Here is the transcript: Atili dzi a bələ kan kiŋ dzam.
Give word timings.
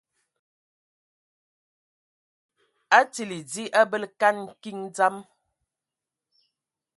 Atili 2.99 3.37
dzi 3.49 3.63
a 3.79 3.81
bələ 3.91 4.07
kan 4.19 4.37
kiŋ 4.61 4.79
dzam. 4.95 5.15